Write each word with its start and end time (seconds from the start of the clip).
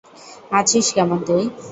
আছিস 0.51 0.87
কেমন 0.95 1.19
তুই? 1.27 1.43